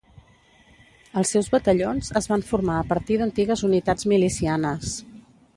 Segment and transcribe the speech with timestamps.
[1.21, 4.97] Els seus batallons es van formar a partir d'antigues unitats milicianes.